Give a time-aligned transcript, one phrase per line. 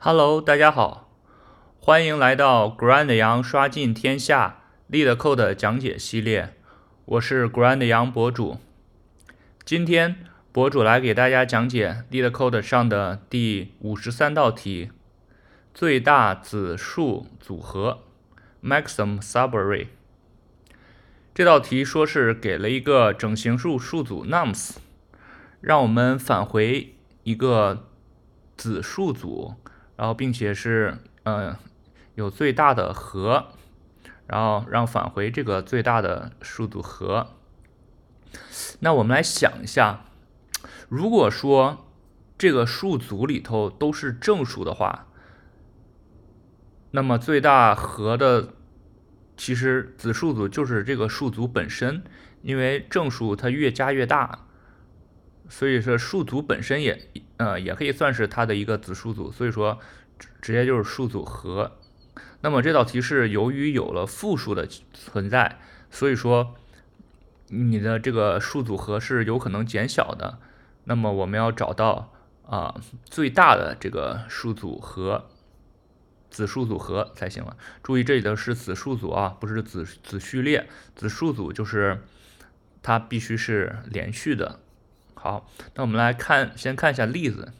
[0.00, 1.10] Hello，大家好，
[1.80, 6.54] 欢迎来到 Grand 羊刷尽天下 LeetCode 讲解系列，
[7.04, 8.58] 我是 Grand 羊博主。
[9.64, 14.92] 今天博主来给大家讲解 LeetCode 上的第五十三道题：
[15.74, 18.04] 最大子数组合
[18.62, 19.88] （Maximum Subarray）。
[21.34, 24.76] 这道题说是给了一个整形数数组 nums，
[25.60, 26.94] 让我们返回
[27.24, 27.88] 一个
[28.56, 29.56] 子数组。
[29.98, 31.56] 然后，并且是嗯
[32.14, 33.48] 有最大的和，
[34.28, 37.26] 然后让返回这个最大的数组和。
[38.78, 40.04] 那我们来想一下，
[40.88, 41.84] 如果说
[42.38, 45.08] 这个数组里头都是正数的话，
[46.92, 48.50] 那么最大和的
[49.36, 52.04] 其实子数组就是这个数组本身，
[52.42, 54.46] 因为正数它越加越大，
[55.48, 57.08] 所以说数组本身也。
[57.38, 59.78] 呃，也可以算是它的一个子数组，所以说
[60.18, 61.78] 直直接就是数组和。
[62.40, 66.56] 那么这道题是由于有了负数的存在，所以说
[67.46, 70.40] 你的这个数组和是有可能减小的。
[70.82, 72.12] 那么我们要找到
[72.44, 75.30] 啊最大的这个数组和
[76.30, 77.56] 子数组和才行了。
[77.84, 80.68] 注意这里的是子数组啊，不是子子序列。
[80.96, 82.02] 子数组就是
[82.82, 84.58] 它必须是连续的。
[85.20, 87.52] 好，那我们来看，先看一下例子。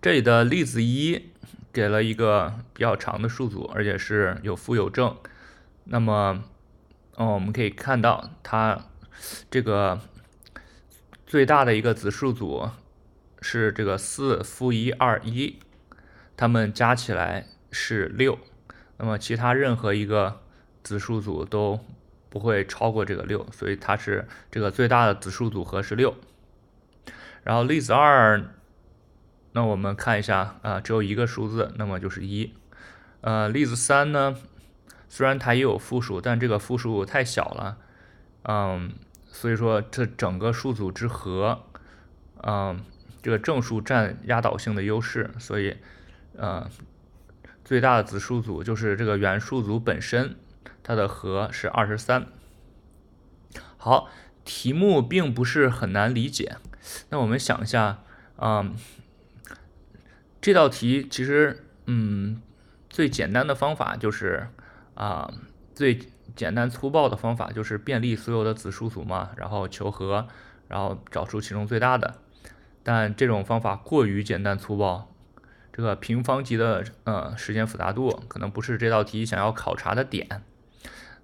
[0.00, 1.30] 这里的例子一
[1.72, 5.16] 给了一个比较长的数组，而且是有负有正。
[5.82, 6.44] 那么，
[7.16, 8.86] 嗯，我们可以看到它
[9.50, 10.00] 这个
[11.26, 12.70] 最大的一个子数组
[13.42, 15.58] 是这个四负一二一，
[16.36, 18.38] 它们加起来是六。
[18.98, 20.40] 那么其他任何一个
[20.84, 21.84] 子数组都
[22.30, 26.14] 不会超过这个六，所以它是这个最大的子数组合是六。
[27.42, 28.42] 然后例子二，
[29.52, 32.52] 那我们看一下啊，只有一个数字，那么就是一。
[33.20, 34.36] 呃，例子三呢，
[35.08, 37.78] 虽然它也有负数，但这个负数太小了，
[38.42, 38.92] 嗯，
[39.26, 41.64] 所以说这整个数组之和，
[42.42, 42.84] 嗯，
[43.22, 45.76] 这个正数占压倒性的优势，所以，
[46.36, 46.70] 呃，
[47.64, 50.36] 最大的子数组就是这个原数组本身，
[50.88, 52.28] 它的和是二十三。
[53.76, 54.08] 好，
[54.42, 56.56] 题目并不是很难理解。
[57.10, 57.98] 那我们想一下，
[58.36, 58.72] 啊，
[60.40, 62.40] 这道题其实，嗯，
[62.88, 64.48] 最简单的方法就是
[64.94, 65.30] 啊，
[65.74, 65.98] 最
[66.34, 70.26] 简单粗暴的方法就是便利所有的子数组嘛，然后求和，
[70.68, 72.14] 然后找出其中最大的。
[72.82, 75.14] 但这种方法过于简单粗暴，
[75.70, 80.42] 这个平方级的呃时间复杂度可能不是这道题想要考察的点。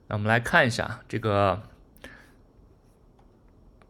[0.08, 1.62] 那我们来看一下这个。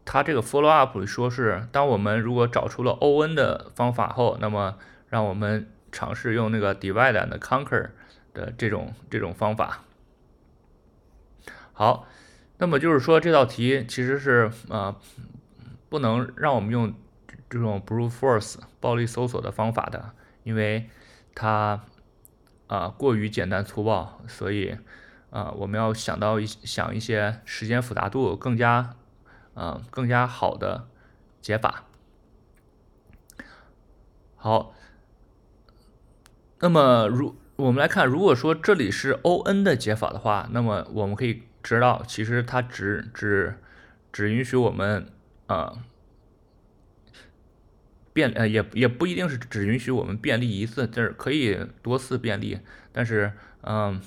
[0.06, 4.76] 它这个 follow up 说是，当我们如果找出了 O(n) 的方法后，那么
[5.08, 7.88] 让我们尝试用那个 divide and conquer
[8.34, 9.82] 的这种这种方法。
[11.72, 12.06] 好，
[12.58, 14.94] 那么就是说这道题其实是呃
[15.88, 16.94] 不能让我们用
[17.48, 20.90] 这种 brute force 暴力搜索的方法的，因为
[21.34, 21.82] 它
[22.66, 24.76] 啊过于简单粗暴，所以
[25.34, 28.96] 啊我们要想到一想一些时间复杂度更加。
[29.56, 30.88] 嗯，更加好的
[31.40, 31.84] 解法。
[34.34, 34.74] 好，
[36.58, 43.60] 那么如我们来看，如果说这里是 O(n) 的解法的话，那么我们可以知道，其实它只只
[44.12, 45.06] 只允许我们
[45.46, 45.84] 啊
[48.12, 52.58] 变呃也也不一定是只允许我们便利一次，就是可以多次便利，
[52.90, 54.00] 但是嗯，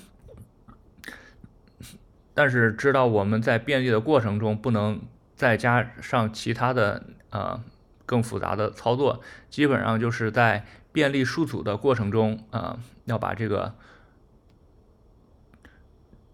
[2.38, 5.00] 但是知道我们在便利的过程中不能。
[5.38, 7.00] 再加上其他的
[7.30, 7.62] 呃
[8.04, 13.74] 更复杂的操作，基本上就是在便利数组的过程中啊，要把这个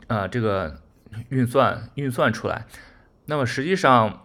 [0.06, 0.80] 啊这个
[1.28, 2.64] 运算运算出来。
[3.26, 4.24] 那么实际上，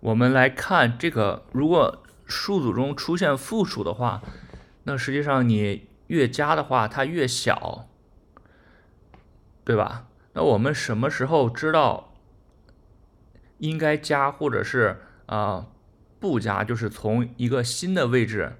[0.00, 4.20] 我们来看这个，如果数组中出现负数的话，
[4.82, 7.88] 那实际上你越加的话，它越小，
[9.64, 10.07] 对吧？
[10.38, 12.14] 那我们什么时候知道？
[13.58, 15.66] 应该加或者是啊
[16.20, 18.52] 不加，就是从一个新的位置，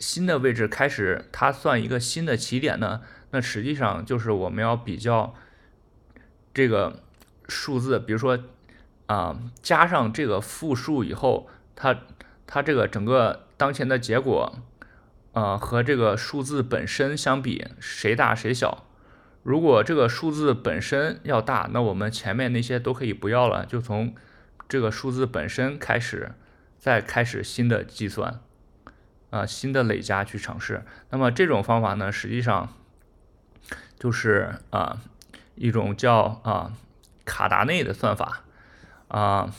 [0.00, 3.02] 新的位置开始，它算一个新的起点呢？
[3.30, 5.32] 那实际上就是我们要比较
[6.52, 7.04] 这个
[7.46, 8.40] 数字，比如说
[9.06, 11.96] 啊加上这个负数以后，它
[12.44, 14.58] 它这个整个当前的结果，
[15.30, 18.86] 呃和这个数字本身相比，谁大谁小？
[19.42, 24.14] 如果这个数字本身要大，那我们前面那些都可以不要了，就从
[24.68, 26.32] 这个数字本身开始，
[26.78, 28.40] 再开始新的计算。
[29.30, 30.82] 啊新的累加去尝试。
[31.10, 32.72] 那么这种方法呢，实际上
[33.98, 35.02] 就是啊
[35.54, 36.72] 一种叫啊
[37.26, 38.44] 卡达内的算法
[39.08, 39.52] 啊，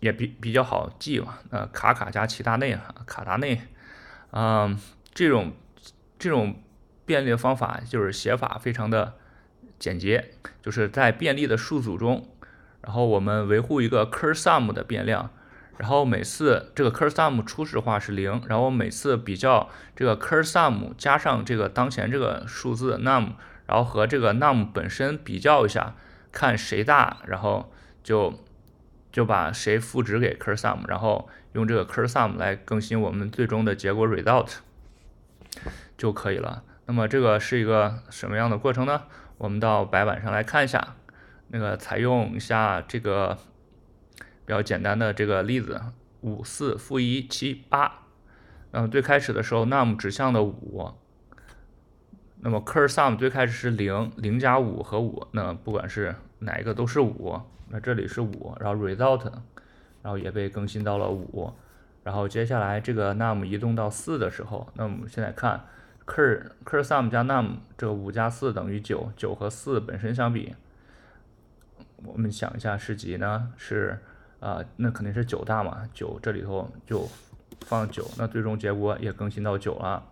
[0.00, 1.38] 也比比较好记嘛。
[1.50, 3.62] 呃，卡卡加齐达内啊，卡达内，
[4.32, 4.76] 嗯，
[5.14, 5.52] 这种
[6.18, 6.60] 这种
[7.06, 9.14] 便利的方法就是写法非常的
[9.82, 10.30] 简洁，
[10.62, 12.28] 就是在便利的数组中，
[12.82, 15.28] 然后我们维护一个 kersum 的变量。
[15.76, 23.30] 然后每次这个 kersum 初始化是零，然后每次比较这个 kersum 加上这个当前这个数字 num，
[23.66, 25.96] 然后和这个 num 本身比较一下，
[26.30, 27.72] 看谁大，然后
[28.04, 28.38] 就
[29.10, 34.58] 就把谁赋值给 kersum，然后用这个 kersum 来更新我们最终的结果 result
[35.98, 36.62] 就可以了。
[36.86, 39.02] 那么这个是一个什么样的过程呢？
[39.38, 40.96] 我们到白板上来看一下，
[41.48, 43.38] 那个采用一下这个。
[44.44, 45.80] 比较简单的这个例子，
[46.22, 48.00] 五四负一七八，
[48.72, 50.90] 嗯，最开始的时候，num 指向的五，
[52.40, 59.24] 那么 kersum 最开始是零，零加五和五，那不管是哪一个都是五，那这里是五，然后 result，
[60.02, 61.52] 然后也被更新到了五，
[62.02, 65.64] 然后接下来这个 num 移动到四的时候，那我们现在看
[66.06, 70.54] ker kersum 加 num，这个五加四等于九，九和四本身相比，
[72.04, 73.52] 我们想一下是几呢？
[73.56, 73.98] 是。
[74.40, 77.08] 啊，那肯定是九大嘛，九这里头就
[77.60, 80.04] 放九，那最终结果也更新到九了。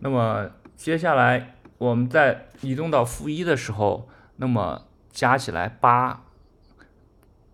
[0.00, 6.24] 那么接下来我们在移动到负一的时候，那么加起来八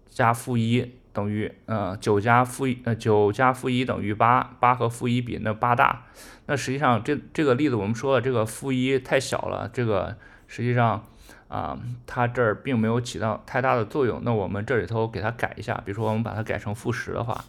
[0.09, 6.07] 加负一等于呃九加负一呃九加负一等于八，八和负一比那八大。
[6.47, 10.17] 那实际上这这个例子我们说了，这个负一太小了，这个
[10.47, 11.07] 实际上。
[11.51, 11.77] 啊，
[12.07, 14.21] 它这儿并没有起到太大的作用。
[14.23, 17.45] 那我们这里头给它改一下，比如说我们把它改成负十的话，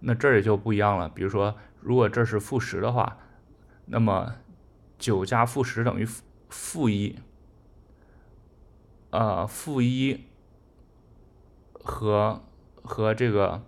[0.00, 1.08] 那这儿也就不一样了。
[1.08, 3.16] 比如说，如果这是负十的话，
[3.86, 4.34] 那么
[4.98, 6.06] 九加负十等于
[6.50, 7.16] 负一。
[9.08, 10.26] 呃，负一
[11.72, 12.42] 和
[12.86, 13.62] 和这个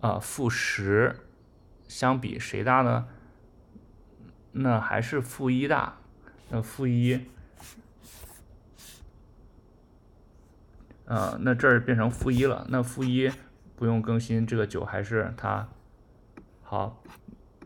[0.00, 1.16] 呃负十
[1.88, 3.06] 相比，谁大呢？
[4.52, 5.96] 那还是负一大。
[6.50, 7.20] 那负一。
[11.04, 13.30] 呃，那这儿变成负一了，那负一
[13.74, 15.68] 不用更新，这个九还是它。
[16.62, 17.02] 好，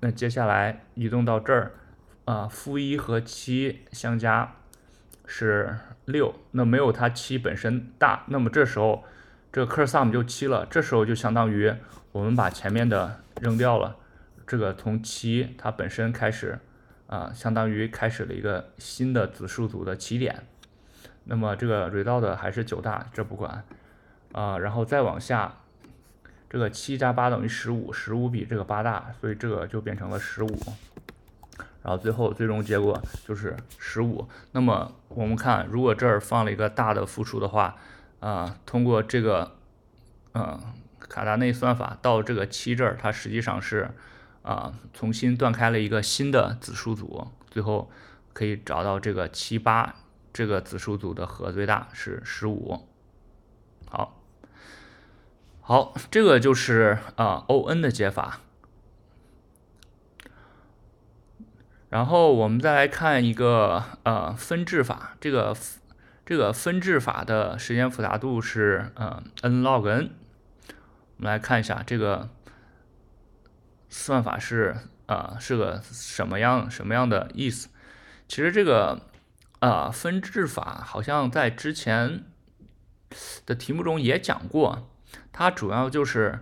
[0.00, 1.72] 那接下来移动到这儿，
[2.24, 4.56] 啊，负一和七相加
[5.26, 9.04] 是六，那没有它七本身大，那么这时候
[9.54, 11.72] 这个 kersum 就七了，这时候就相当于
[12.10, 13.94] 我们把前面的扔掉了，
[14.44, 16.58] 这个从七它本身开始，
[17.06, 20.42] 啊，相当于开始了一个新的子数组的起点。
[21.26, 23.62] 那么这个 result 还是九大，这不管
[24.32, 25.54] 啊，然后再往下，
[26.50, 30.58] 这个七加八等于十五，十五比这个八大，所以这个就变成了十五，
[31.80, 34.26] 然后最后最终结果就是十五。
[34.50, 37.76] 那么我们看，如果这儿放了一个大的复数的话，
[38.24, 39.56] 啊，通过这个
[40.32, 40.58] 嗯
[40.98, 43.90] 卡达内算法到这个七这儿，它实际上是
[44.42, 47.90] 啊重新断开了一个新的子数组，最后
[48.32, 49.96] 可以找到这个七八。
[50.32, 52.88] 这个子数组的和最大是十五，
[53.86, 54.20] 好，
[55.60, 58.40] 好，这个就是啊 O N 的解法。
[61.88, 65.56] 然后我们再来看一个呃分治法，这个
[66.26, 70.10] 这个分治法的时间复杂度是呃 n log n。
[71.16, 72.28] 我们来看一下这个
[73.88, 74.76] 算法是
[75.06, 77.68] 啊是个什么样什么样的意思？
[78.28, 79.00] 其实这个。
[79.60, 82.24] 啊，分治法好像在之前
[83.46, 84.90] 的题目中也讲过，
[85.32, 86.40] 它主要就是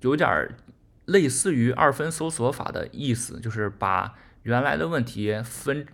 [0.00, 0.56] 有点
[1.04, 5.86] 类似于二分搜索法的意思，就是把原来的问题分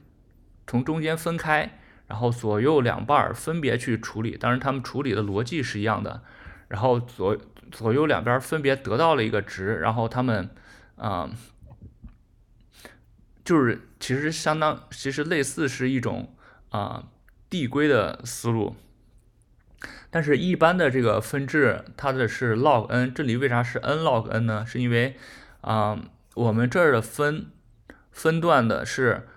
[0.67, 6.23] 从中间分开，然后左右两半分别去处理，当然他们处理的逻辑是一样的，
[6.69, 7.37] 然后左
[7.71, 10.51] 左右两边分别得到了一个值，然后他们
[10.97, 11.31] 啊。
[13.45, 16.35] 就是其实相当，其实类似是一种
[16.71, 17.05] 啊
[17.51, 18.75] 递归的思路，
[20.09, 24.65] 但是一般的这个分治它的是 log n，这里为啥是 n log n 呢？
[24.65, 25.19] 是因为
[25.61, 26.01] 啊
[26.37, 27.51] 我们这儿的分
[28.11, 29.29] 分段的是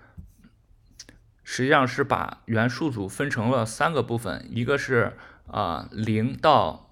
[1.50, 5.14] 实际上是把原数组分成了三个部分，一个是
[5.46, 6.90] 啊零到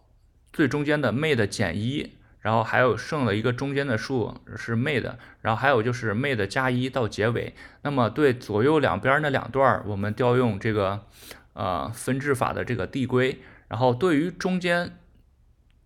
[0.51, 2.15] 最中间的 made 减一。
[2.41, 7.55] 然后还有剩了一个中间的数是 made，然后还有就是 made 加一到结尾。
[7.83, 11.05] 那么对左右两边那两段，我们调用这个
[11.53, 13.43] 呃分治法的这个递归。
[13.69, 14.97] 然后对于中间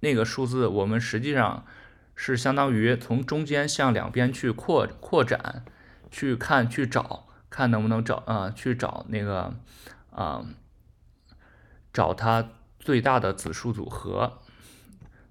[0.00, 1.64] 那个数字，我们实际上
[2.14, 5.64] 是相当于从中间向两边去扩扩展，
[6.10, 9.52] 去看去找，看能不能找啊，去找那个
[10.10, 10.46] 啊，
[11.92, 14.38] 找它最大的子数组合。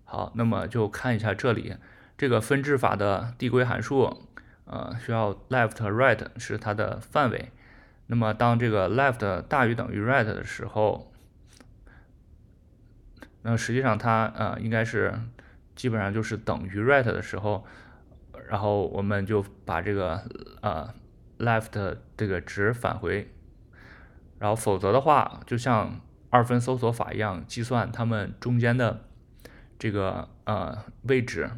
[0.04, 1.78] 好，那么就看一下这里
[2.18, 4.28] 这个分治法的递归函数，
[4.66, 7.52] 呃，需要 left right 是它的范围。
[8.08, 11.12] 那么当这个 left 大于等于 right 的时候，
[13.44, 15.14] 那实际上它呃应该是
[15.76, 17.66] 基本上就是等于 right 的时候，
[18.48, 20.24] 然后我们就把这个
[20.62, 20.92] 呃
[21.40, 23.32] left 这个值返回，
[24.38, 29.06] 然后否则的话，就像二分搜索法一样，计算它们中间的
[29.80, 31.50] 这个呃位置。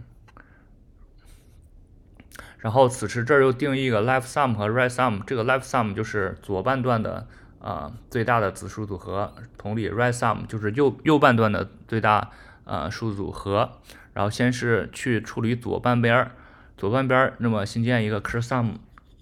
[2.59, 7.27] 然后此时这儿又定义一个 left sum 和 right sum，这个 left sum 就是左半段的
[7.59, 12.29] 呃最大的子数组合，同理 right sum 就是右右半段的最大
[12.65, 13.79] 呃数组合。
[14.13, 16.31] 然后先是去处理左半边儿，
[16.77, 18.73] 左半边儿，那么新建一个 cur sum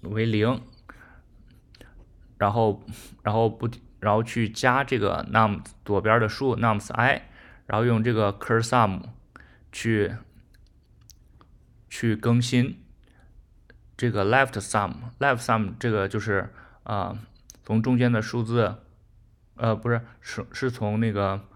[0.02, 0.62] 为零，
[2.38, 2.82] 然后
[3.22, 7.28] 然后不然后去加这个 num 左边的数 nums i，
[7.66, 9.02] 然后用这个 cur sum
[9.70, 10.16] 去
[11.88, 12.82] 去更新。
[13.96, 16.48] 这个 left sum，left sum 这个就是
[16.84, 17.18] 啊，
[17.62, 18.76] 从中间的数字，
[19.56, 21.46] 呃，不是，是是从那个，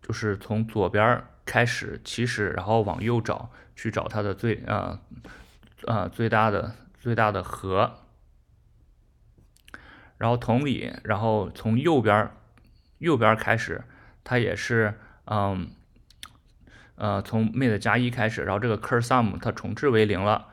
[0.00, 5.00] 就是从左边开始起始，然后往右找，去找它的最啊
[5.86, 7.98] 啊最大的最大的和，
[10.18, 12.30] 然后同理，然后从右边
[12.98, 13.84] 右边开始，
[14.24, 15.70] 它也是嗯。
[16.94, 20.46] 呃，从 mid 加一开始，然后这个 cur sum 它重置为零了，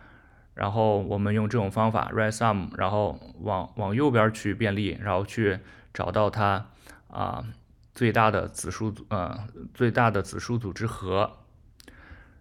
[0.55, 5.59] 然后我们用这种方法 right sum，然后往往右边去便利，然后去
[5.93, 6.65] 找到它
[7.09, 7.45] 啊
[7.93, 11.37] 最大的子数组呃最大的子数组之和，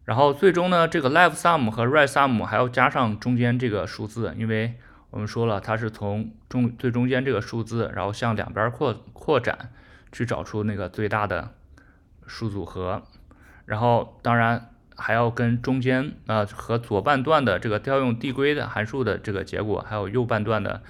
[0.09, 4.73] 然后最终呢，这个 left sum 和 right sum 还要加上中间这个数字，因为
[5.11, 9.71] 我们说了它是从中最中间这个数字，然后向两边扩扩展，
[10.11, 11.51] 去找出那个最大的
[12.27, 13.03] 数组合。
[13.67, 20.81] 然后当然还要跟中间啊和左半段的这个调用递归的函数的这个结果，还有右半段的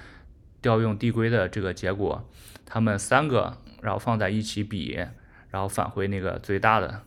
[0.61, 2.25] 调用递归的这个结果，
[2.65, 4.97] 它们三个然后放在一起比，
[5.49, 7.01] 然后返回那个最大的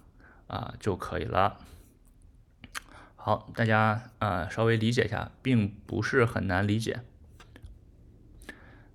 [0.49, 1.57] 啊就可以了。
[3.24, 7.02] 好，大家啊稍微理解一下，并不是很难理解。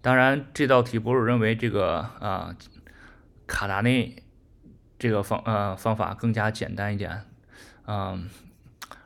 [0.02, 2.56] 当然这道题博主认为这个啊
[3.48, 4.24] 卡达内。
[5.00, 7.24] 这个方呃方法更加简单一点，
[7.86, 8.28] 嗯，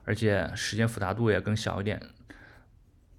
[0.05, 2.01] 而且时间复杂度也更小一点，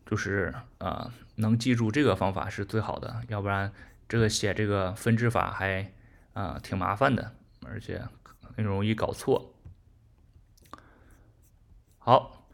[0.06, 3.70] 就是啊能记住这个方法是最好的，要不然
[4.08, 5.92] 这个写这个分支法还
[6.32, 7.32] 啊挺麻烦的，
[7.66, 8.02] 而且
[8.56, 9.51] 很容易搞错。
[12.04, 12.44] 好，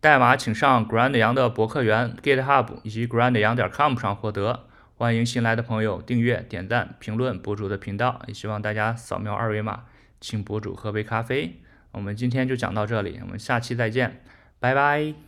[0.00, 4.66] 代码请上 Grand 杨的博客园 GitHub 以及 Grand 杨点 com 上获得。
[4.98, 9.84] 欢迎新来的朋友订阅、点赞、评论博主的频道，也希望大家扫描二维码，
[10.20, 11.58] 请博主喝杯咖啡。
[11.92, 14.20] 我们今天就讲到这里，我们下期再见，
[14.60, 15.27] 拜拜。